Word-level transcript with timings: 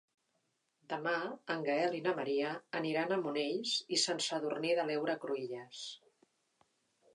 Demà 0.93 1.11
en 1.55 1.65
Gaël 1.67 1.97
i 1.97 1.99
na 2.05 2.13
Maria 2.21 2.55
aniran 2.81 3.15
a 3.15 3.21
Monells 3.27 3.75
i 3.97 4.01
Sant 4.07 4.25
Sadurní 4.31 4.75
de 4.81 4.89
l'Heura 4.91 5.19
Cruïlles. 5.27 5.85